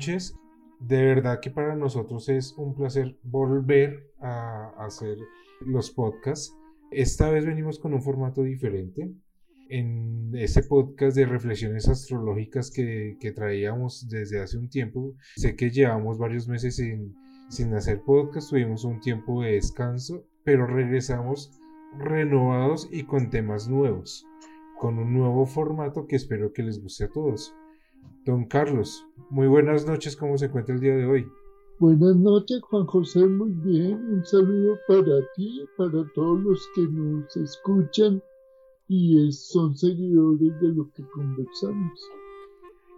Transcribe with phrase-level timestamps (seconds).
[0.00, 0.34] noches.
[0.80, 5.18] De verdad que para nosotros es un placer volver a hacer
[5.60, 6.56] los podcasts.
[6.90, 9.12] Esta vez venimos con un formato diferente.
[9.68, 16.18] En este podcast de reflexiones astrológicas que, traíamos desde hace un tiempo, sé que llevamos
[16.18, 17.14] varios meses sin,
[17.50, 21.52] sin hacer podcast, tuvimos un tiempo de descanso, pero regresamos
[21.98, 24.26] renovados y con temas nuevos,
[24.78, 27.54] con un nuevo formato que espero que les guste a todos.
[28.24, 31.26] Don Carlos, muy buenas noches, ¿cómo se encuentra el día de hoy?
[31.78, 33.94] Buenas noches, Juan José, muy bien.
[33.94, 38.22] Un saludo para ti, para todos los que nos escuchan
[38.86, 42.10] y son seguidores de lo que conversamos.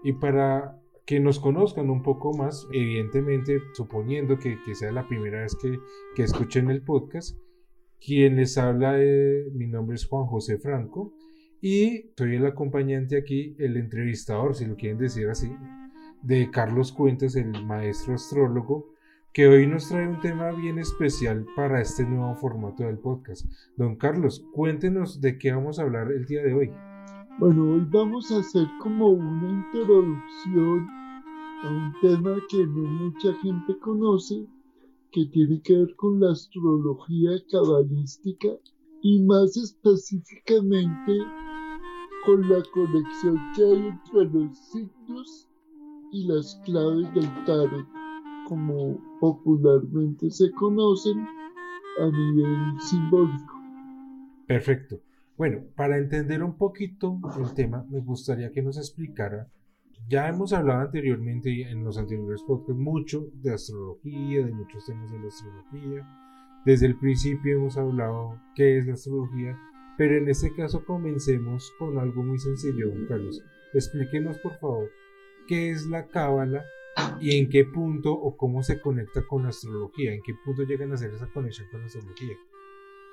[0.03, 5.55] Y para que nos conozcan un poco más, evidentemente, suponiendo que, sea la primera vez
[5.55, 5.79] que,
[6.17, 7.39] que escuchen el podcast,
[8.05, 11.15] quien les habla, eh, mi nombre es Juan José Franco
[11.63, 15.49] y soy el acompañante aquí, el entrevistador, si lo quieren decir así,
[16.21, 18.93] de Carlos Cuentas, el maestro astrólogo,
[19.33, 23.47] que hoy nos trae un tema bien especial para este nuevo formato del podcast.
[23.77, 26.73] Don Carlos, cuéntenos de qué vamos a hablar el día de hoy.
[27.39, 30.89] Bueno, hoy vamos a hacer como una introducción
[31.63, 34.47] a un tema que no mucha gente conoce,
[35.13, 38.49] que tiene que ver con la astrología cabalística
[39.01, 41.13] y más específicamente
[42.25, 45.49] con la conexión que hay entre los signos
[46.13, 47.87] y las claves del tarot,
[48.47, 51.27] como popularmente se conocen
[51.99, 53.55] a nivel simbólico.
[54.47, 55.01] Perfecto.
[55.37, 59.49] Bueno, para entender un poquito el tema, me gustaría que nos explicara,
[60.09, 65.27] ya hemos hablado anteriormente en los anteriores podcasts mucho de astrología, de muchos temas de
[65.27, 66.07] astrología.
[66.67, 69.59] Desde el principio hemos hablado qué es la astrología,
[69.99, 73.43] pero en este caso comencemos con algo muy sencillo, Carlos.
[73.75, 74.91] Explíquenos por favor
[75.47, 76.65] qué es la cábala
[77.21, 80.91] y en qué punto o cómo se conecta con la astrología, en qué punto llegan
[80.93, 82.37] a hacer esa conexión con la astrología.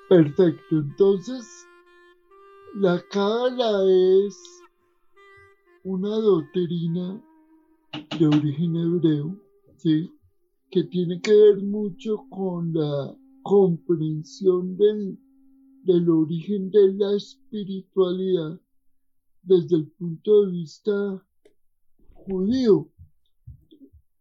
[0.08, 1.66] Perfecto, entonces
[2.74, 3.84] la cábala
[4.26, 4.36] es
[5.84, 7.22] una doctrina
[8.18, 9.36] de origen hebreo,
[9.76, 10.12] ¿sí?
[10.70, 15.18] que tiene que ver mucho con la comprensión del
[15.84, 18.60] del origen de la espiritualidad
[19.42, 21.26] desde el punto de vista
[22.12, 22.88] judío.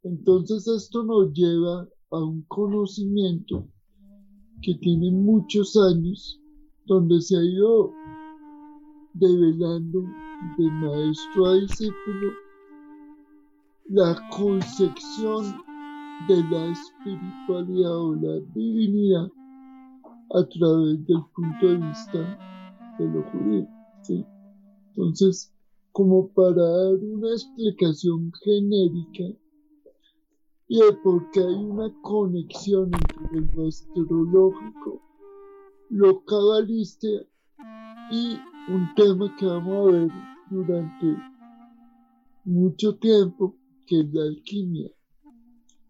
[0.04, 3.68] Entonces esto nos lleva a un conocimiento
[4.62, 6.40] que tiene muchos años,
[6.86, 7.92] donde se ha ido
[9.14, 10.04] develando
[10.58, 12.34] de maestro a discípulo
[13.90, 15.56] la concepción
[16.28, 19.30] de la espiritualidad o la divinidad
[20.32, 22.40] a través del punto de vista
[22.98, 23.68] de lo judío.
[24.96, 25.54] Entonces,
[25.92, 29.24] como para dar una explicación genérica
[30.68, 35.02] y de por qué hay una conexión entre lo astrológico,
[35.90, 37.08] lo cabalista
[38.12, 38.38] y
[38.72, 40.12] un tema que vamos a ver
[40.52, 41.18] durante
[42.46, 43.56] mucho tiempo,
[43.88, 44.92] que es la alquimia.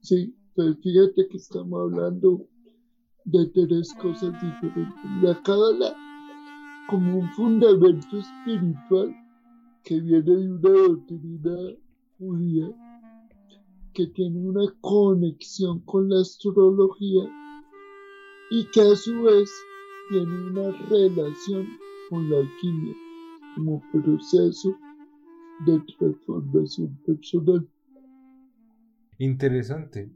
[0.02, 2.48] Sí, pero fíjate que estamos hablando
[3.26, 4.96] de tres cosas diferentes.
[5.22, 5.96] La Cábala
[6.90, 9.16] como un fundamento espiritual
[9.84, 11.58] que viene de una doctrina
[12.18, 12.68] judía
[13.94, 17.24] que tiene una conexión con la astrología
[18.52, 19.50] y que a su vez
[20.10, 21.68] tiene una relación
[22.10, 22.96] con la alquimia
[23.56, 24.76] como proceso
[25.66, 27.68] de transformación personal.
[29.18, 30.10] Interesante.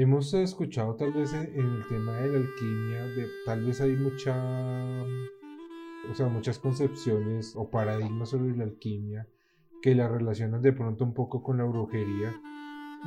[0.00, 3.06] Hemos escuchado tal vez en el tema de la alquimia,
[3.44, 4.34] tal vez hay mucha,
[6.10, 9.28] o sea, muchas concepciones o paradigmas sobre la alquimia
[9.82, 12.34] que la relacionan de pronto un poco con la brujería.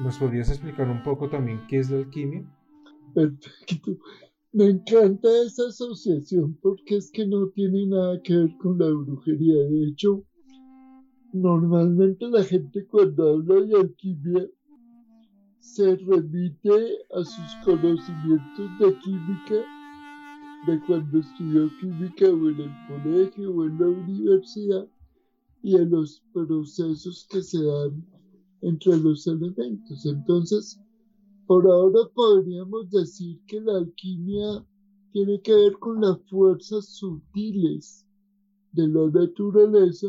[0.04, 2.46] ¿Nos podrías explicar un poco también qué es la alquimia?
[3.16, 3.98] Perfecto.
[4.52, 9.64] Me encanta esa asociación porque es que no tiene nada que ver con la brujería.
[9.64, 10.24] De hecho,
[11.34, 14.48] normalmente la gente cuando habla de alquimia
[15.64, 19.66] se remite a sus conocimientos de química
[20.68, 24.88] de cuando estudió química o en el colegio o en la universidad
[25.64, 28.06] y a los procesos que se dan
[28.62, 30.06] entre los elementos.
[30.06, 30.80] Entonces,
[31.48, 34.66] por ahora podríamos decir que la alquimia
[35.14, 38.06] tiene que ver con las fuerzas sutiles
[38.74, 40.08] de la naturaleza,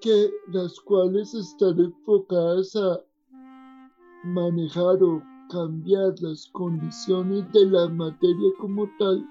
[0.00, 3.07] que las cuales están enfocadas a
[4.34, 9.26] manejar o cambiar las condiciones de la materia como tal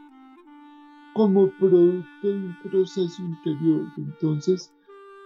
[1.13, 3.85] como producto de un proceso interior.
[3.97, 4.71] Entonces,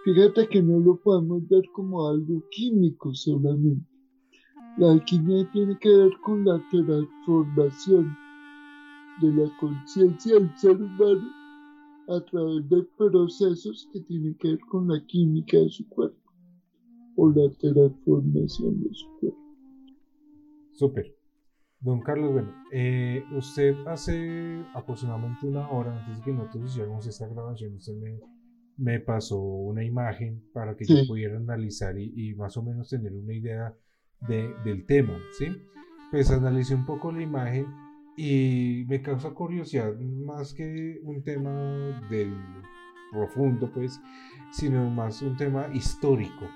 [0.04, 3.86] Fíjate que no lo podemos ver como algo químico solamente.
[4.78, 8.18] La alquimia tiene que ver con la transformación
[9.22, 11.30] de la conciencia del ser humano
[12.08, 16.18] a través de procesos que tienen que ver con la química de su cuerpo
[17.18, 19.41] o la transformación de su cuerpo.
[20.82, 21.16] Súper.
[21.80, 27.28] Don Carlos, bueno, eh, usted hace aproximadamente una hora antes de que nosotros hiciéramos esta
[27.28, 28.20] grabación, usted me,
[28.78, 33.32] me pasó una imagen para que yo pudiera analizar y, más o menos tener una
[33.32, 33.76] idea
[34.28, 35.46] de, del tema, ¿sí?
[36.10, 37.68] Pues analicé un poco la imagen
[38.18, 41.52] y me causa curiosidad más que un tema
[42.10, 42.36] del
[43.12, 44.02] profundo, pues,
[44.52, 46.50] sino más un tema histórico.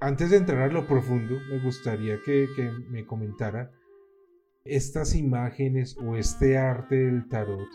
[0.00, 2.46] Antes de entrar a lo profundo, me gustaría que,
[2.90, 3.70] me comentara
[4.64, 7.68] estas imágenes o este arte del tarot,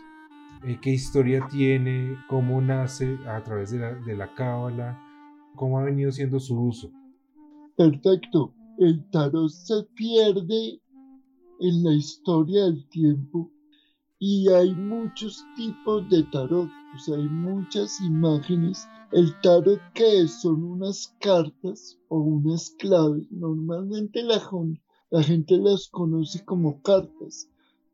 [0.64, 5.00] eh, qué historia tiene, cómo nace a través de la, de la cábala,
[5.56, 6.92] cómo ha venido siendo su uso.
[7.76, 8.54] Perfecto.
[8.78, 10.80] El tarot se pierde
[11.60, 13.50] en la historia del tiempo
[14.18, 18.86] y hay muchos tipos de tarot, o sea, hay muchas imágenes.
[19.12, 24.40] El tarot que son unas cartas o unas claves, normalmente la,
[25.10, 27.50] la gente las conoce como cartas,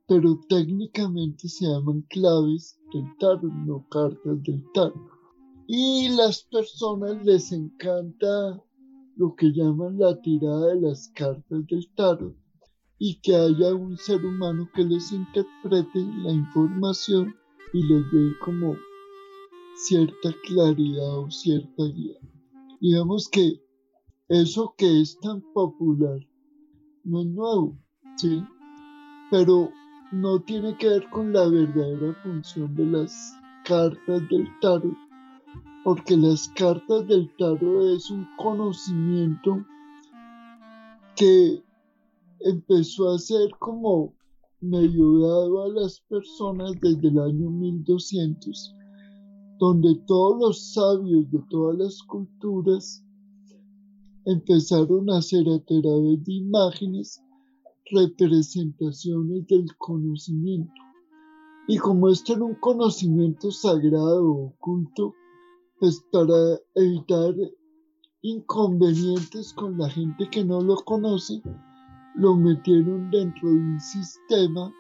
[0.06, 5.10] pero técnicamente se llaman claves del tarot, no cartas del tarot.
[5.66, 8.62] Y las personas les encanta
[9.16, 12.36] lo que llaman la tirada de las cartas del tarot
[12.96, 17.34] y que haya un ser humano que les interprete la información
[17.72, 18.76] y les dé como
[19.78, 22.18] cierta claridad o cierta guía.
[22.80, 23.60] Digamos que
[24.28, 26.18] eso que es tan popular
[27.04, 27.78] no es nuevo,
[28.16, 28.42] ¿sí?
[29.30, 29.70] Pero
[30.12, 33.34] no tiene que ver con la verdadera función de las
[33.64, 34.96] cartas del tarot,
[35.84, 39.64] porque las cartas del tarot es un conocimiento
[41.16, 41.62] que
[42.40, 44.14] empezó a ser como
[44.60, 48.74] medio dado a las personas desde el año 1200,
[49.58, 53.04] donde todos los sabios de todas las culturas
[54.24, 57.22] empezaron a hacer a través de imágenes
[57.90, 60.72] representaciones del conocimiento.
[61.66, 65.14] Y como esto era un conocimiento sagrado o oculto,
[65.78, 67.34] pues para evitar
[68.22, 71.42] inconvenientes con la gente que no lo conoce,
[72.14, 74.72] lo metieron dentro de un sistema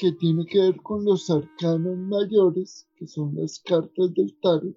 [0.00, 4.74] que tiene que ver con los arcanos mayores, que son las cartas del tarot,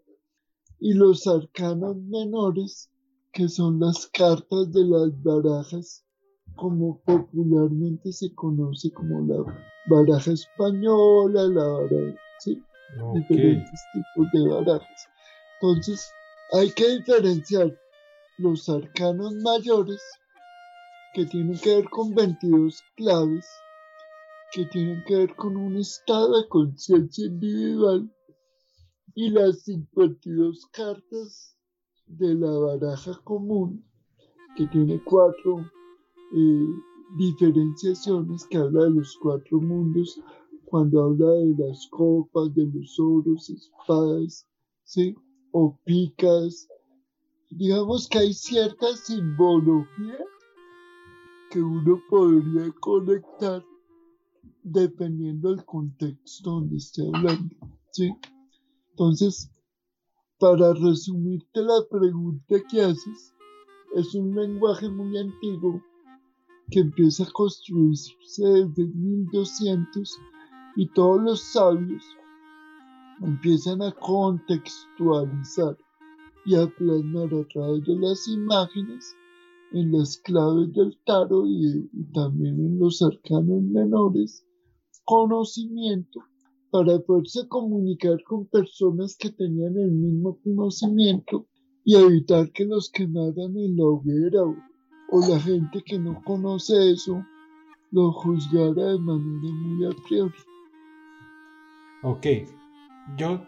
[0.82, 2.92] y los arcanos menores,
[3.32, 6.04] que son las cartas de las barajas,
[6.58, 9.46] como popularmente se conoce como la
[9.88, 12.62] baraja española, la baraja, ¿sí?
[13.14, 15.08] diferentes tipos de barajas.
[15.62, 16.12] Entonces,
[16.52, 17.74] hay que diferenciar
[18.40, 20.02] los arcanos mayores
[21.14, 23.46] que tienen que ver con 22 claves,
[24.54, 28.08] que tienen que ver con un estado de conciencia individual
[29.16, 31.58] y las 52 cartas
[32.06, 33.84] de la baraja común,
[34.56, 35.66] que tiene cuatro
[36.36, 36.68] eh,
[37.18, 40.22] diferenciaciones, que habla de los cuatro mundos,
[40.66, 44.48] cuando habla de las copas, de los oros, espadas,
[44.84, 45.16] ¿sí?
[45.52, 46.68] o picas.
[47.50, 50.20] Digamos que hay cierta simbología
[51.50, 53.64] que uno podría conectar
[54.64, 57.56] dependiendo del contexto donde esté hablando.
[57.92, 58.12] ¿sí?
[58.92, 59.52] Entonces,
[60.40, 63.34] para resumirte la pregunta que haces,
[63.96, 65.82] es un lenguaje muy antiguo
[66.72, 70.20] que empieza a construirse desde 1200
[70.76, 72.04] y todos los sabios
[73.22, 75.78] empiezan a contextualizar
[76.46, 79.16] y a plasmar a través de las imágenes
[79.72, 84.46] en las claves del tarot y, también en los arcanos menores
[85.06, 86.22] conocimiento
[86.72, 91.46] para poderse comunicar con personas que tenían el mismo conocimiento
[91.86, 94.56] y evitar que los quemaran en la hoguera o,
[95.12, 97.24] o la gente que no conoce eso
[97.92, 100.34] lo juzgara de manera muy a priori.
[102.02, 102.26] Ok,
[103.18, 103.40] yo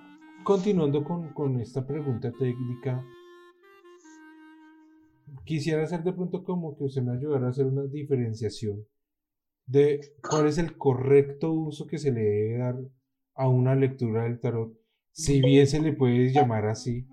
[0.43, 3.03] continuando con, con esta pregunta técnica,
[5.45, 8.85] quisiera hacer de pronto como que usted me ayudara a hacer una diferenciación
[9.65, 12.75] de cuál es el correcto uso que se le debe dar
[13.35, 14.73] a una lectura del tarot,
[15.11, 17.07] si bien se le puede llamar así,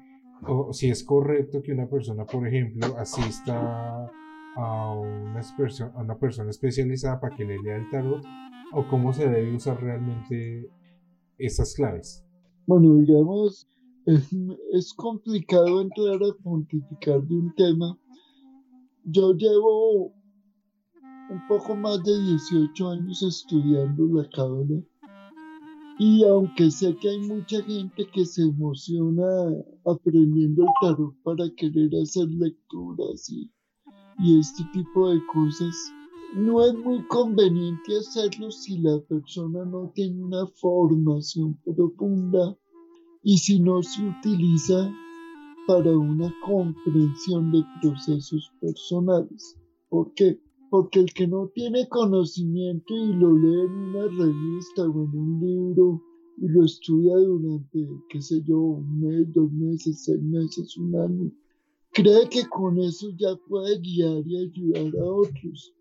[0.46, 4.06] o si es correcto que una persona, por ejemplo, asista
[4.56, 8.24] a una, a una persona especializada para que le lea el tarot,
[8.72, 10.68] o cómo se debe usar realmente
[11.38, 12.24] esas claves.
[12.66, 13.68] Bueno, digamos,
[14.06, 17.98] es, complicado entrar a pontificar de un tema.
[19.04, 20.12] Yo llevo
[21.32, 24.82] un poco más de 18 años estudiando la cábala
[25.98, 29.24] y aunque sé que hay mucha gente que se emociona
[29.84, 33.50] aprendiendo el tarot para querer hacer lecturas y,
[34.18, 35.74] y este tipo de cosas,
[36.34, 42.56] no es muy conveniente hacerlo si la persona no tiene una formación profunda
[43.22, 44.92] y si no se utiliza
[45.66, 49.56] para una comprensión de procesos personales.
[49.88, 50.40] ¿Por qué?
[50.72, 55.40] Porque el que no tiene conocimiento y lo lee en una revista o en un
[55.40, 56.02] libro
[56.38, 61.30] y lo estudia durante, qué sé yo, un mes, dos meses, seis meses, un año,
[61.92, 65.74] cree que con eso ya puede guiar y ayudar a otros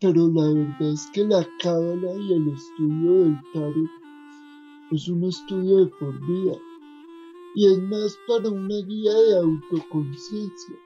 [0.00, 3.90] pero la verdad es que la cábala y el estudio del tarot
[4.92, 6.56] es un estudio de por vida
[7.56, 10.76] y es más para una guía de autoconciencia,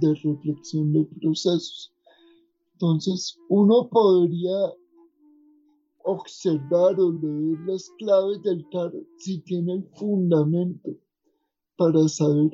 [0.00, 1.92] de reflexión de procesos.
[2.76, 4.74] Entonces, uno podría
[6.04, 10.90] observar o leer las claves del tarot si tiene el fundamento
[11.78, 12.50] para saber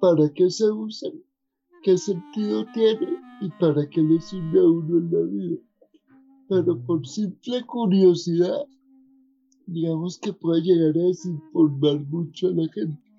[0.00, 1.12] para qué se usan,
[1.82, 3.06] qué sentido tiene
[3.42, 5.56] y para qué le sirve a uno en la vida.
[6.48, 8.64] Pero por simple curiosidad,
[9.66, 13.09] digamos que puede llegar a desinformar mucho a la gente.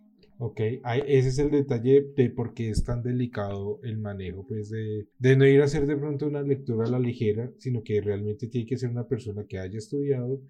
[0.43, 0.59] Ok,
[1.05, 5.37] ese es el detalle de por qué es tan delicado el manejo, pues de, de
[5.37, 8.65] no ir a hacer de pronto una lectura a la ligera, sino que realmente tiene
[8.65, 10.41] que ser una persona que haya estudiado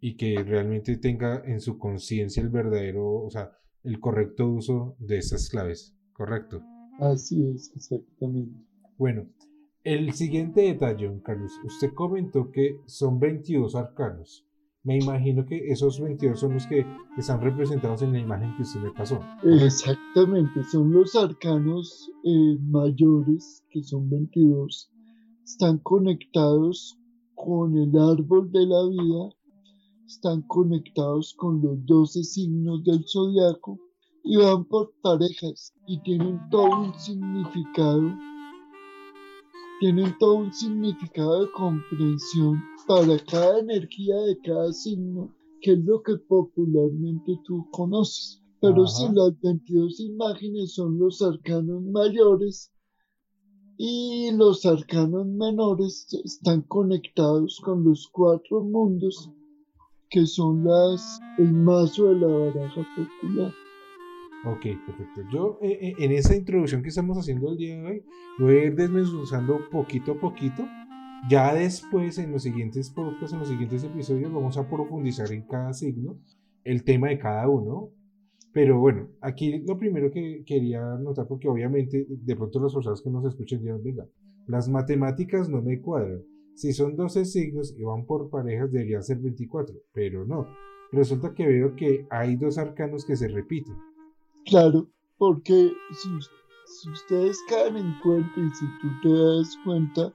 [0.00, 3.50] y que realmente tenga en su conciencia el verdadero, o sea,
[3.82, 6.62] el correcto uso de esas claves, ¿correcto?
[7.00, 8.56] Así es, exactamente.
[8.96, 9.26] Bueno,
[9.82, 14.46] el siguiente detalle, Carlos, usted comentó que son 22 arcanos.
[14.84, 16.84] Me imagino que esos 22 son los que
[17.16, 19.20] están representados en la imagen que usted me pasó.
[19.44, 24.90] Exactamente, son los arcanos eh, mayores, que son 22.
[25.44, 26.98] Están conectados
[27.36, 29.28] con el árbol de la vida,
[30.04, 33.78] están conectados con los 12 signos del zodiaco
[34.24, 38.12] y van por parejas y tienen todo un significado
[39.82, 46.00] tienen todo un significado de comprensión para cada energía de cada signo, que es lo
[46.04, 48.40] que popularmente tú conoces.
[48.60, 52.70] Pero si las 22 imágenes son los arcanos mayores
[53.76, 59.32] y los arcanos menores están conectados con los cuatro mundos
[60.10, 63.52] que son las el mazo de la baraja popular.
[64.44, 65.22] Ok, perfecto.
[65.32, 68.04] Yo eh, eh, en esa introducción que estamos haciendo el día de hoy
[68.40, 70.64] voy a ir desmenuzando poquito a poquito.
[71.30, 75.72] Ya después, en los siguientes podcasts, en los siguientes episodios, vamos a profundizar en cada
[75.72, 76.18] signo,
[76.64, 77.90] el tema de cada uno.
[78.52, 83.10] Pero bueno, aquí lo primero que quería notar, porque obviamente de pronto las personas que
[83.10, 84.06] nos escuchen dirán, venga,
[84.48, 86.22] las matemáticas no me cuadran.
[86.56, 90.48] Si son 12 signos y van por parejas, deberían ser 24, pero no.
[90.90, 93.76] Resulta que veo que hay dos arcanos que se repiten.
[94.46, 100.12] Claro, porque si, ustedes caen en cuenta y si tú te das cuenta,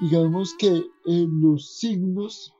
[0.00, 2.52] digamos que en los signos,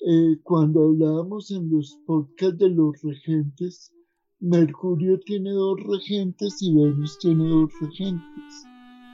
[0.00, 3.92] eh, cuando hablábamos en los podcasts de los regentes,
[4.40, 8.66] Mercurio tiene dos regentes y Venus tiene dos regentes.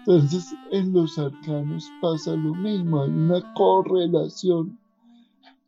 [0.07, 4.79] Entonces, en los arcanos pasa lo mismo, hay una correlación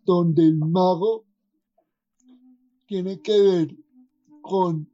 [0.04, 1.24] donde el mago
[2.86, 3.76] tiene que ver
[4.40, 4.91] con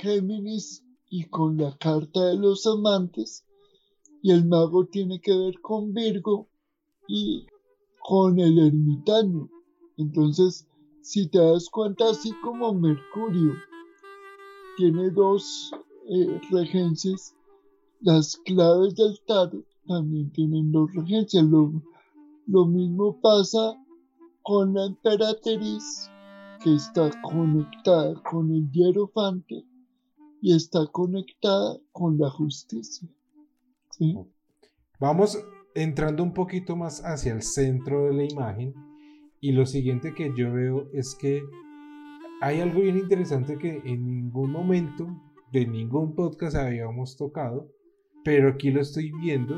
[0.00, 3.44] Géminis y con la carta de los amantes.
[4.22, 6.48] Y el mago tiene que ver con Virgo
[7.06, 7.46] y
[8.00, 9.50] con el ermitaño.
[9.96, 10.66] Entonces,
[11.02, 13.54] si te das cuenta, así como Mercurio
[14.76, 15.70] tiene dos
[16.08, 17.34] eh, regencias,
[18.00, 21.44] las claves del tarot también tienen dos regencias.
[21.44, 21.82] Lo,
[22.46, 23.74] lo mismo pasa
[24.42, 26.08] con la emperatriz
[26.62, 29.64] que está conectada con el hierofante
[30.40, 33.08] y está conectada con la justicia.
[34.98, 35.38] Vamos
[35.74, 38.74] entrando un poquito más hacia el centro de la imagen
[39.40, 41.42] y lo siguiente que yo veo es que
[42.40, 45.06] hay algo bien interesante que en ningún momento
[45.52, 47.68] de ningún podcast habíamos tocado,
[48.24, 49.56] pero aquí lo estoy viendo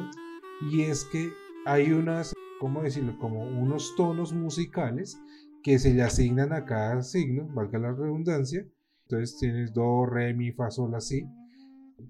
[0.71, 1.31] y es que
[1.65, 3.17] hay unas, ¿cómo decirlo?
[3.19, 5.21] Como unos tonos musicales
[5.63, 8.67] que se le asignan a cada signo, valga la redundancia,
[9.05, 11.25] entonces tienes do, re, mi, fa, sol, así.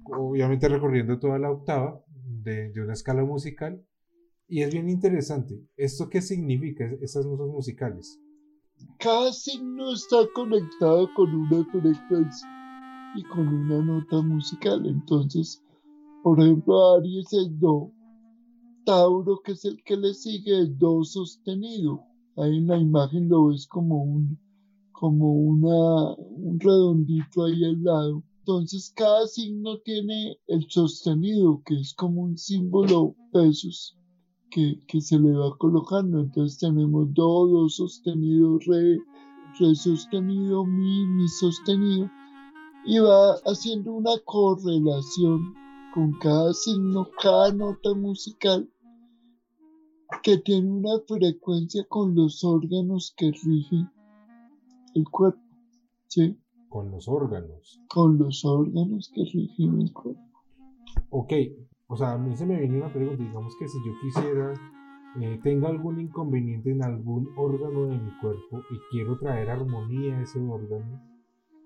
[0.04, 3.84] Obviamente recorriendo toda la octava de, una escala musical.
[4.48, 5.66] Y es bien interesante.
[5.76, 8.20] ¿Esto qué significa, estas notas musicales?
[8.98, 12.48] Cada signo está conectado con una frecuencia.
[13.14, 14.86] y con una nota musical.
[14.86, 15.62] Entonces,
[16.22, 17.92] por ejemplo, Aries es Do,
[18.84, 22.04] Tauro, que es el que le sigue, es Do sostenido.
[22.36, 24.38] Ahí en la imagen lo ves como un,
[24.92, 28.22] como una, un redondito ahí al lado.
[28.38, 33.96] Entonces cada signo tiene el sostenido, que es como un símbolo pesos
[34.50, 36.20] que, que se le va colocando.
[36.20, 38.98] Entonces tenemos do, do sostenido, re,
[39.58, 42.10] re sostenido, mi, mi sostenido.
[42.84, 45.54] Y va haciendo una correlación
[45.94, 48.68] con cada signo, cada nota musical
[50.22, 53.90] que tiene una frecuencia con los órganos que rigen
[54.94, 55.40] el cuerpo.
[56.06, 56.38] ¿Sí?
[56.68, 57.80] Con los órganos.
[57.88, 60.20] Con los órganos que rigen el cuerpo.
[61.10, 61.32] Ok,
[61.86, 64.54] o sea, a mí se me viene una pregunta, digamos que si yo quisiera,
[65.20, 70.22] eh, tengo algún inconveniente en algún órgano de mi cuerpo y quiero traer armonía a
[70.22, 71.00] ese órgano,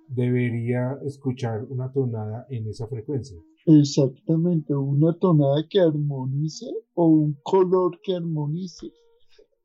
[0.08, 3.38] debería escuchar una tonada en esa frecuencia.
[3.66, 8.92] Exactamente, una tonada que armonice o un color que armonice.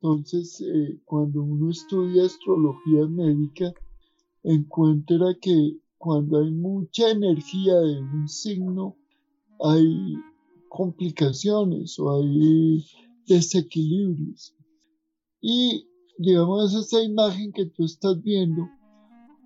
[0.02, 3.72] Entonces, eh, cuando uno estudia astrología médica,
[4.42, 8.96] encuentra que cuando hay mucha energía de un signo,
[9.60, 10.16] hay
[10.68, 12.84] complicaciones o hay
[13.28, 14.56] desequilibrios.
[15.40, 15.86] Y
[16.18, 18.68] digamos, esa imagen que tú estás viendo,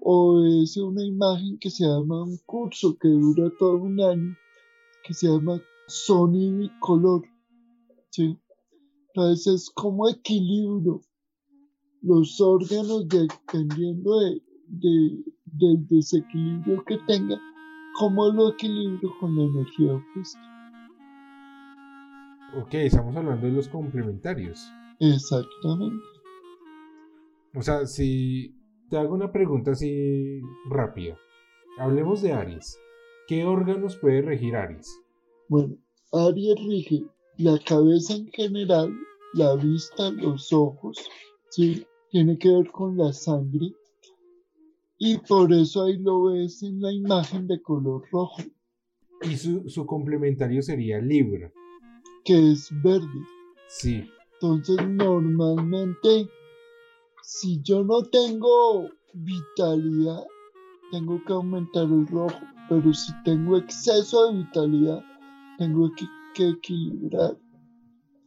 [0.01, 4.35] o es una imagen que se llama un curso que dura todo un año,
[5.05, 7.25] que se llama sonido y color.
[8.09, 8.39] ¿sí?
[9.17, 11.01] Entonces es como equilibrio
[12.03, 14.43] los órganos dependiendo de,
[15.47, 17.41] del desequilibrio que tenga,
[17.99, 20.39] como lo equilibrio con la energía opuesta.
[22.61, 24.61] Ok, estamos hablando de los complementarios.
[25.01, 26.05] Exactamente.
[27.55, 28.55] O sea, si
[28.91, 31.17] te hago una pregunta así rápida,
[31.79, 32.79] hablemos de Aries.
[33.29, 35.01] ¿Qué órganos puede regir Aries?
[35.49, 35.75] Bueno,
[36.13, 37.03] Aries rige
[37.39, 38.95] la cabeza en general,
[39.37, 40.99] la vista, los ojos,
[41.51, 41.87] ¿sí?
[42.11, 43.73] Tiene que ver con la sangre.
[44.99, 48.43] Y por eso ahí lo ves en la imagen de color rojo.
[49.23, 51.53] Y su, su complementario sería Libra.
[52.25, 53.21] Que es verde.
[53.69, 54.05] Sí.
[54.35, 56.29] Entonces normalmente,
[57.23, 60.25] si yo no tengo vitalidad,
[60.91, 65.05] tengo que aumentar el rojo pero si tengo exceso de vitalidad,
[65.59, 66.07] tengo que,
[66.49, 67.37] equilibrar.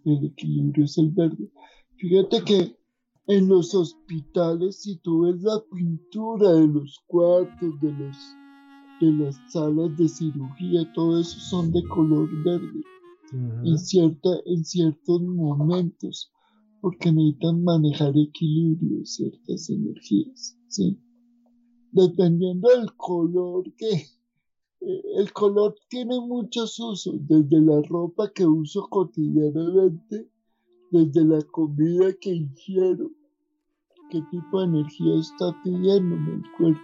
[0.06, 1.52] El equilibrio es el verde.
[1.98, 2.80] Fíjate que
[3.28, 8.18] en los hospitales, si tú ves la pintura de los cuartos, de, los,
[9.02, 12.84] de las salas de cirugía, todo eso son de color verde.
[13.64, 16.32] en, cierta, en ciertos momentos,
[16.82, 20.58] porque necesitan manejar equilibrio, ciertas energías.
[20.68, 20.98] ¿sí?
[21.92, 24.06] Dependiendo del color que,
[24.82, 30.30] el color tiene muchos usos, desde la ropa que uso cotidianamente,
[30.92, 33.12] desde la comida que ingiero,
[34.10, 36.82] qué tipo de energía está pidiendo el cuerpo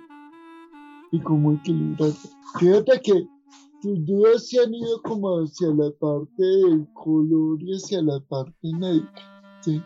[1.12, 2.15] y cómo equilibrarla.
[2.60, 3.27] Fíjate que
[3.81, 8.73] tus dudas se han ido como hacia la parte del color y hacia la parte
[8.77, 9.21] médica,
[9.62, 9.81] ¿sí?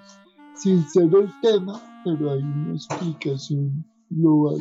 [0.56, 4.58] sin ser el tema, pero hay una explicación global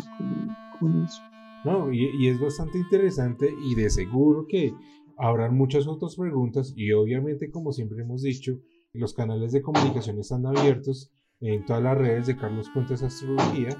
[0.78, 1.27] con eso.
[1.64, 4.74] No, y, es bastante interesante y de seguro que
[5.16, 8.60] habrán muchas otras preguntas y obviamente como siempre hemos dicho,
[8.92, 13.76] los canales de comunicación están abiertos en todas las redes de Carlos Puentes Astrología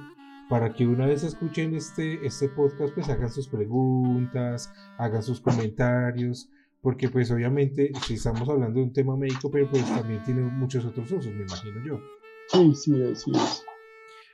[0.49, 6.51] para que una vez escuchen este, este podcast pues hagan sus preguntas, hagan sus comentarios,
[6.81, 10.85] porque pues obviamente si estamos hablando de un tema médico, pero pues también tiene muchos
[10.85, 12.01] otros usos, me imagino yo.
[12.49, 13.65] Sí, sí, así es.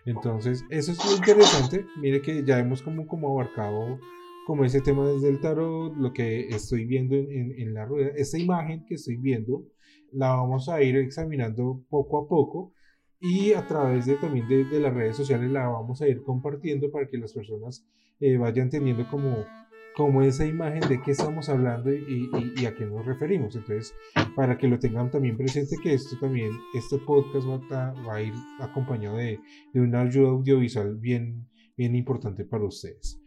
[0.05, 1.87] Entonces, eso es muy interesante.
[2.01, 3.99] Mire que ya hemos como, como abarcado
[4.47, 8.11] como ese tema desde el tarot, lo que estoy viendo en, en, la rueda.
[8.14, 9.64] Esta imagen que estoy viendo
[10.12, 12.73] la vamos a ir examinando poco a poco
[13.21, 16.90] y a través de también de, de las redes sociales la vamos a ir compartiendo
[16.90, 17.87] para que las personas
[18.21, 19.45] eh, vayan teniendo como
[19.94, 23.54] como esa imagen de qué estamos hablando y, y, a qué nos referimos.
[23.54, 23.94] Entonces,
[24.35, 28.22] para que lo tengan también presente, que esto también, este podcast va a, va a
[28.22, 29.38] ir acompañado de,
[29.72, 33.20] de, una ayuda audiovisual bien, bien importante para ustedes.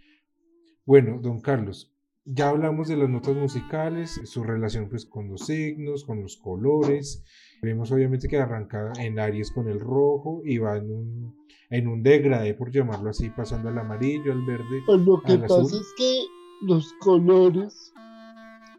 [0.86, 1.94] Bueno, don Carlos,
[2.26, 7.24] ya hablamos de las notas musicales, su relación pues con los signos, con los colores.
[7.62, 12.04] Vemos obviamente que arranca en Aries con el rojo y va en un, en un
[12.04, 14.82] degradé, por llamarlo así, pasando al amarillo, al verde.
[14.86, 16.26] Pues lo que pasa es que
[16.62, 17.94] los colores.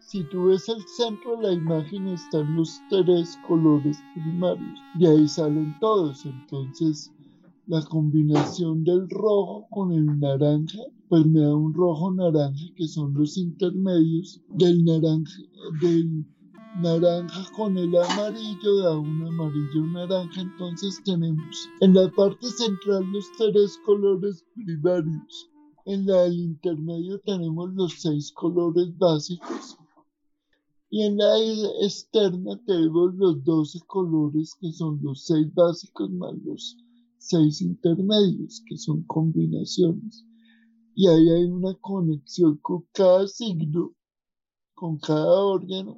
[0.01, 4.81] Si tú ves el centro de la imagen están los tres colores primarios.
[4.99, 6.25] De ahí salen todos.
[6.25, 7.13] Entonces
[7.67, 13.13] la combinación del rojo con el naranja, pues me da un rojo naranja que son
[13.13, 15.43] los intermedios del naranja,
[15.83, 16.25] del
[16.81, 20.41] naranja con el amarillo da un amarillo naranja.
[20.41, 25.51] Entonces tenemos en la parte central los tres colores primarios.
[25.89, 29.79] En la del intermedio tenemos los seis colores básicos.
[30.91, 31.39] Y en la
[31.81, 36.77] externa tenemos los 12 colores que son los seis básicos más los
[37.17, 40.27] seis intermedios que son combinaciones.
[40.95, 43.95] Y ahí hay una conexión con cada signo,
[44.75, 45.97] con cada órgano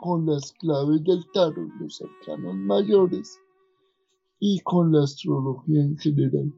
[0.00, 3.38] con las claves del tarot, los arcanos mayores
[4.40, 6.50] y con la astrología en general.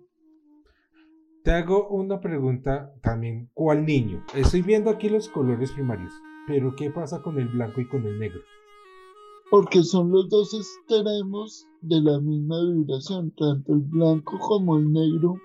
[1.43, 4.23] Te hago una pregunta también, ¿cuál niño?
[4.35, 6.13] Estoy viendo aquí los colores primarios,
[6.47, 8.41] pero ¿qué pasa con el blanco y con el negro?
[9.51, 15.37] Porque son los dos extremos de la misma vibración, tanto el blanco como el negro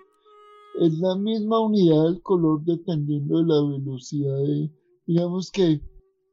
[0.81, 4.69] es la misma unidad del color dependiendo de la velocidad de,
[5.07, 5.79] digamos que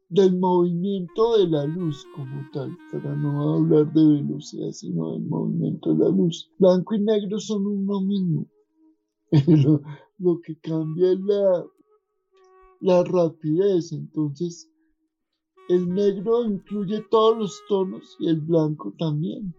[0.08, 5.94] del movimiento de la luz como tal, para no hablar de velocidad, sino del movimiento
[5.94, 6.50] de la luz.
[6.58, 8.48] Blanco y negro son uno mismo.
[10.18, 11.64] lo, que cambia es la,
[12.80, 14.70] la rapidez, entonces
[15.68, 19.54] el negro incluye todos los tonos y el blanco también.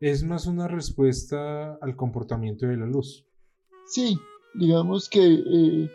[0.00, 3.24] Es más una respuesta al comportamiento de la luz.
[3.86, 4.16] Sí,
[4.54, 5.90] digamos que eh,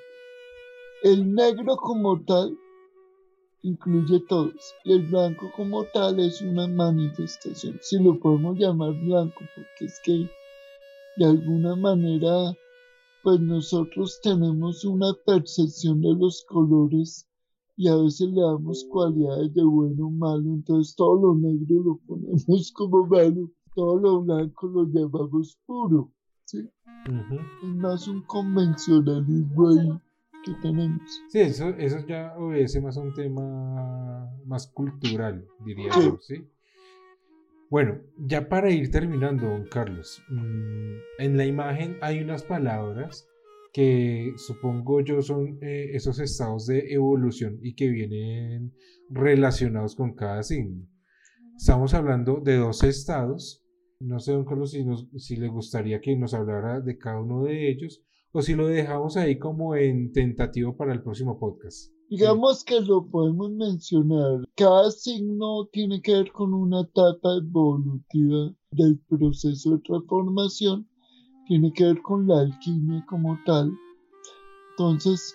[1.03, 2.57] el negro como tal
[3.63, 4.75] incluye todos.
[4.83, 9.99] Y el blanco como tal es una manifestación, si lo podemos llamar blanco, porque es
[10.03, 10.29] que
[11.17, 12.53] de alguna manera,
[13.23, 17.27] pues nosotros tenemos una percepción de los colores
[17.75, 21.99] y a veces le damos cualidades de bueno o malo, entonces todo lo negro lo
[22.05, 26.11] ponemos como malo, todo lo blanco lo llamamos puro,
[26.45, 26.69] ¿sí?
[27.63, 29.99] Es más un convencionalismo ahí
[30.45, 31.01] que tenemos.
[31.29, 36.35] Sí, eso, eso ya obedece más a un tema más cultural, diría yo, ¿sí?
[37.73, 43.27] Bueno, ya para ir terminando, don Carlos, mm, en la imagen hay unas palabras
[43.73, 48.75] que supongo yo son eh, esos estados de evolución y que vienen
[49.09, 50.87] relacionados con cada signo.
[51.57, 53.65] Estamos hablando de dos estados.
[53.99, 54.85] No sé, don Carlos, si,
[55.17, 59.17] si le gustaría que nos hablara de cada uno de ellos o si lo dejamos
[59.17, 61.92] ahí como en tentativo para el próximo podcast.
[62.13, 64.47] Digamos que lo podemos mencionar.
[64.55, 70.87] Cada signo tiene que ver con una etapa evolutiva del proceso de transformación,
[71.47, 73.71] tiene que ver con la alquimia como tal.
[74.69, 75.33] Entonces,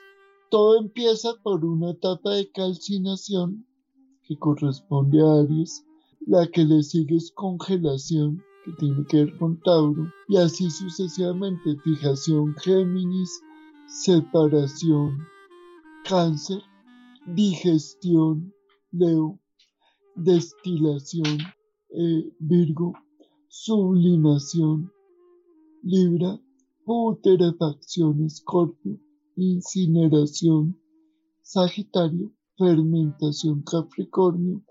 [0.53, 3.67] todo empieza por una etapa de calcinación
[4.23, 5.85] que corresponde a Aries,
[6.29, 11.77] la que le sigue es congelación, que tiene que ver con Tauro, y así sucesivamente,
[11.83, 13.43] fijación Géminis,
[13.89, 15.19] separación
[16.09, 16.63] Cáncer,
[17.27, 18.55] digestión
[18.93, 19.39] Leo,
[20.17, 21.39] destilación
[21.91, 22.95] eh, Virgo,
[23.49, 24.91] sublimación
[25.83, 26.41] Libra,
[26.87, 28.99] putrefacción Escorpio,
[29.37, 30.81] incineración
[31.43, 34.63] Sagitario, fermentación Capricornio,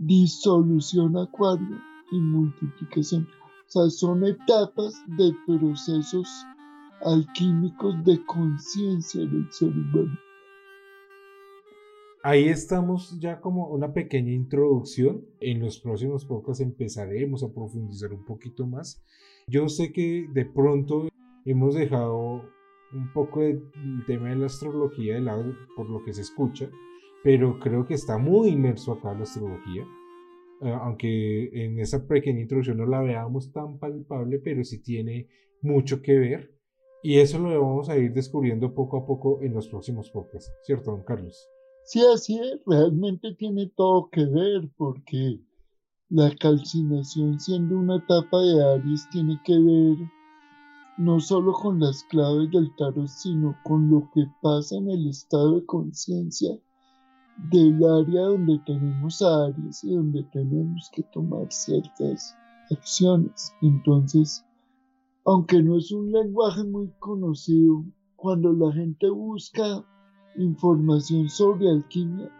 [0.00, 3.22] disolución Acuario, y multiplicación.
[3.22, 6.28] O sea, son etapas de procesos
[7.02, 10.25] alquímicos de conciencia del ser humano.
[12.28, 15.24] Ahí estamos ya como una pequeña introducción.
[15.38, 19.00] En los próximos podcasts empezaremos a profundizar un poquito más.
[19.46, 21.06] Yo sé que de pronto
[21.44, 22.42] hemos dejado
[22.92, 23.62] un poco el
[24.08, 26.68] tema de la astrología de lado por lo que se escucha,
[27.22, 29.86] pero creo que está muy inmerso acá la astrología.
[30.62, 35.28] Eh, aunque en esa pequeña introducción no la veamos tan palpable, pero sí tiene
[35.62, 36.58] mucho que ver.
[37.04, 40.90] Y eso lo vamos a ir descubriendo poco a poco en los próximos podcasts, ¿cierto,
[40.90, 41.48] don Carlos?
[41.86, 45.40] Sí, así es, realmente tiene todo que ver, porque
[46.08, 49.96] la calcinación siendo una etapa de Aries tiene que ver
[50.98, 55.60] no solo con las claves del tarot, sino con lo que pasa en el estado
[55.60, 56.58] de conciencia
[57.52, 62.36] del área donde tenemos Aries y donde tenemos que tomar ciertas
[62.68, 63.52] acciones.
[63.62, 64.44] Entonces,
[65.24, 67.84] aunque no es un lenguaje muy conocido,
[68.16, 69.84] cuando la gente busca
[70.38, 72.30] información sobre alquimia,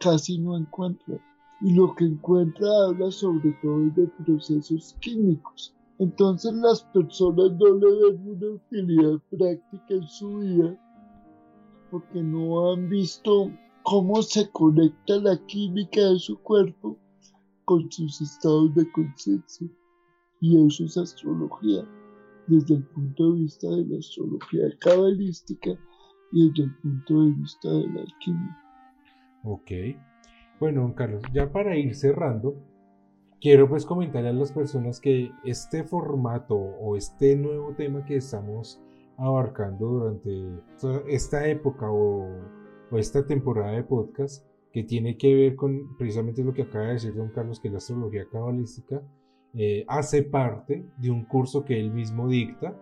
[0.00, 1.18] casi no encuentra.
[1.60, 5.74] Y lo que encuentra habla sobre todo de procesos químicos.
[5.98, 10.78] Entonces las personas no le ven una utilidad práctica en su vida
[11.90, 13.50] porque no han visto
[13.82, 16.96] cómo se conecta la química de su cuerpo
[17.64, 19.68] con sus estados de conciencia.
[20.40, 21.84] Y eso es astrología,
[22.46, 25.76] desde el punto de vista de la astrología cabalística
[26.32, 28.58] desde el punto de vista de la alquimia.
[29.44, 29.70] Ok.
[30.60, 32.56] Bueno, don Carlos, ya para ir cerrando,
[33.40, 38.80] quiero pues comentarle a las personas que este formato o este nuevo tema que estamos
[39.16, 40.62] abarcando durante
[41.08, 42.28] esta época o,
[42.92, 47.14] esta temporada de podcast que tiene que ver con precisamente lo que acaba de decir
[47.14, 49.02] don Carlos, que la astrología cabalística
[49.54, 52.74] eh, hace parte de un curso que él mismo dicta.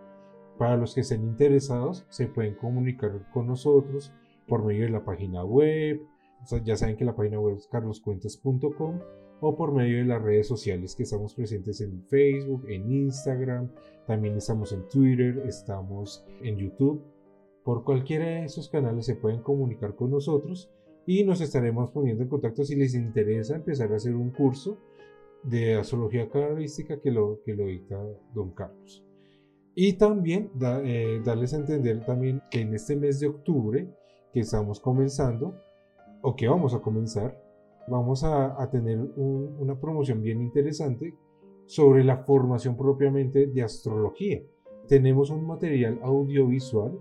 [0.59, 4.13] Para los que estén interesados, se pueden comunicar con nosotros
[4.49, 6.01] por medio de la página web.
[6.65, 9.01] ya saben que la página web es carloscuentas.com
[9.41, 13.71] o por medio de las redes sociales que estamos presentes en Facebook, en Instagram,
[14.07, 17.03] también estamos en Twitter, estamos en YouTube.
[17.63, 20.71] Por cualquiera de esos canales se pueden comunicar con nosotros
[21.07, 24.79] y nos estaremos poniendo en contacto si les interesa empezar a hacer un curso
[25.43, 28.03] de astrología cabalística que lo, que lo dicta
[28.35, 29.06] don Carlos.
[29.79, 30.51] Y también
[30.85, 33.87] eh, darles a entender también que en este mes de octubre
[34.33, 35.55] que estamos comenzando
[36.23, 37.39] o que vamos a comenzar,
[37.87, 41.15] vamos a, tener una promoción bien interesante
[41.67, 44.43] sobre la formación propiamente de astrología.
[44.89, 46.99] Tenemos un material audiovisual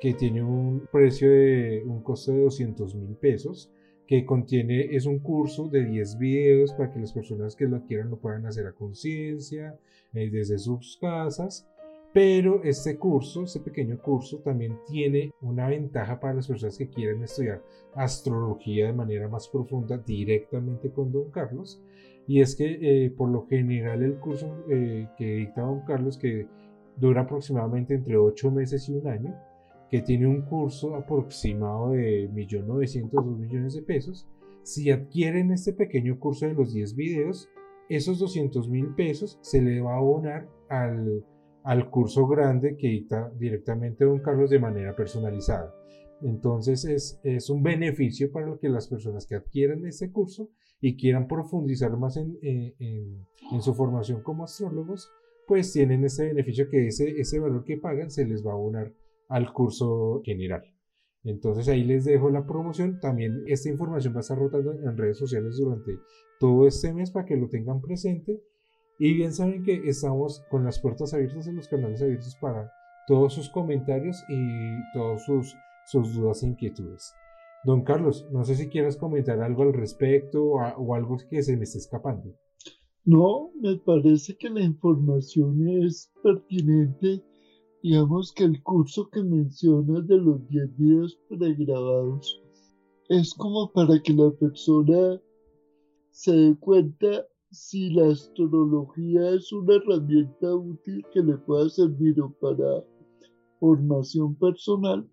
[0.00, 3.70] que tiene un precio de un costo de 200 mil pesos,
[4.06, 8.08] que contiene, es un curso de 10 videos para que las personas que lo quieran
[8.08, 9.78] lo puedan hacer a conciencia,
[10.14, 11.68] eh, desde sus casas.
[12.14, 17.24] Pero este curso, este pequeño curso, también tiene una ventaja para las personas que quieren
[17.24, 17.60] estudiar
[17.96, 21.82] astrología de manera más profunda directamente con Don Carlos.
[22.28, 26.46] Y es que eh, por lo general el curso eh, que dicta Don Carlos, que
[26.96, 29.34] dura aproximadamente entre 8 meses y un año,
[29.90, 34.28] que tiene un curso aproximado de 1.900.000, 2 millones de pesos,
[34.62, 37.50] si adquieren este pequeño curso de los 10 videos,
[37.88, 41.24] esos 200 mil pesos se le va a abonar al
[41.64, 45.74] al curso grande que dicta directamente don Carlos de manera personalizada.
[46.20, 50.50] Entonces es, es un beneficio para que las personas que adquieran este curso
[50.80, 55.10] y quieran profundizar más en, en, su formación como astrólogos,
[55.46, 58.92] pues tienen ese beneficio que ese, ese valor que pagan se les va a abonar
[59.28, 60.62] al curso general.
[61.22, 63.00] Entonces ahí les dejo la promoción.
[63.00, 65.92] También esta información va a estar rotando en redes sociales durante
[66.38, 68.42] todo este mes para que lo tengan presente
[68.98, 72.70] y bien saben que estamos con las puertas abiertas en los canales abiertos para
[73.06, 75.54] todos sus comentarios y todas sus,
[75.86, 77.12] sus dudas e inquietudes.
[77.64, 81.64] Don Carlos, no sé si quieras comentar algo al respecto o, algo que se me
[81.64, 82.34] esté escapando.
[83.04, 87.22] No, me parece que la información es pertinente.
[87.82, 92.42] Digamos que el curso que mencionas de los 10 días pregrabados
[93.08, 95.20] es como para que la persona
[96.10, 102.30] se dé cuenta si la astrología es una herramienta útil que le pueda servir o
[102.40, 102.84] para
[103.60, 105.08] formación personal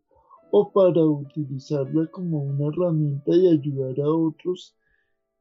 [0.52, 4.76] o para utilizarla como una herramienta y ayudar a otros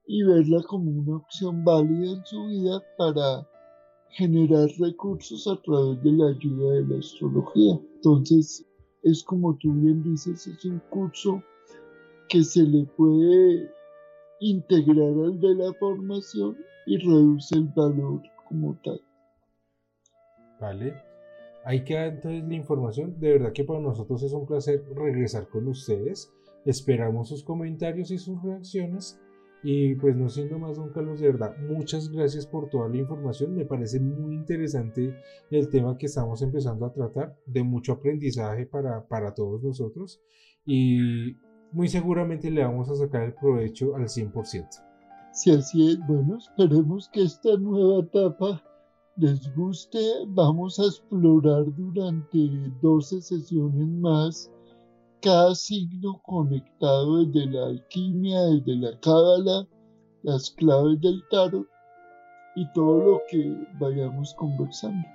[0.07, 3.49] y verla como una opción válida en su vida para
[4.11, 7.81] generar recursos a través de la ayuda de la astrología.
[7.95, 8.67] Entonces,
[9.03, 11.43] es como tú bien dices, es un curso
[12.29, 13.71] que se le puede
[14.41, 19.01] integrar al de la formación y reduce el valor como tal.
[20.61, 20.95] Vale.
[21.65, 23.21] Ahí queda entonces la información.
[23.21, 26.33] De verdad que para nosotros es un placer regresar con ustedes.
[26.65, 29.21] Esperamos sus comentarios y sus reacciones.
[29.63, 33.55] Y pues no siendo más, don Carlos, de verdad, muchas gracias por toda la información.
[33.55, 35.15] Me parece muy interesante
[35.51, 40.23] el tema que estamos empezando a tratar, de mucho aprendizaje para, para todos nosotros.
[40.65, 41.37] Y
[41.73, 44.69] muy seguramente le vamos a sacar el provecho al 100%.
[45.33, 48.63] Si así es, bueno, esperemos que esta nueva etapa
[49.17, 50.01] les guste.
[50.29, 52.39] Vamos a explorar durante
[52.83, 54.51] 12 sesiones más
[55.23, 59.69] cada signo conectado desde la alquimia, desde la cábala,
[60.23, 61.67] las claves del tarot
[62.57, 65.07] y todo lo que vayamos conversando.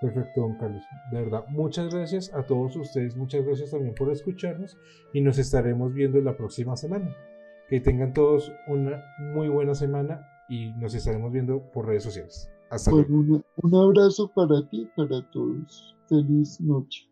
[0.00, 0.82] Perfecto, don Carlos.
[1.10, 4.78] De verdad, muchas gracias a todos ustedes, muchas gracias también por escucharnos
[5.12, 7.14] y nos estaremos viendo la próxima semana.
[7.68, 12.50] Que tengan todos una muy buena semana y nos estaremos viendo por redes sociales.
[12.70, 13.42] Hasta luego.
[13.56, 15.96] un abrazo para ti y para todos.
[16.08, 17.09] Feliz noche.